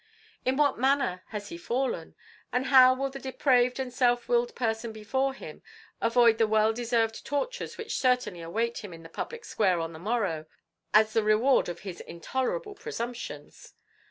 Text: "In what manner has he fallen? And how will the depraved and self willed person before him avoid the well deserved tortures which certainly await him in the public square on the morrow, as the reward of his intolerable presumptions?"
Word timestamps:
"In 0.45 0.57
what 0.57 0.79
manner 0.79 1.21
has 1.27 1.49
he 1.49 1.59
fallen? 1.59 2.15
And 2.51 2.65
how 2.65 2.95
will 2.95 3.11
the 3.11 3.19
depraved 3.19 3.79
and 3.79 3.93
self 3.93 4.27
willed 4.27 4.55
person 4.55 4.91
before 4.91 5.35
him 5.35 5.61
avoid 6.01 6.39
the 6.39 6.47
well 6.47 6.73
deserved 6.73 7.23
tortures 7.23 7.77
which 7.77 7.99
certainly 7.99 8.41
await 8.41 8.79
him 8.79 8.95
in 8.95 9.03
the 9.03 9.09
public 9.09 9.45
square 9.45 9.79
on 9.79 9.93
the 9.93 9.99
morrow, 9.99 10.47
as 10.91 11.13
the 11.13 11.21
reward 11.21 11.69
of 11.69 11.81
his 11.81 11.99
intolerable 12.01 12.73
presumptions?" 12.73 13.75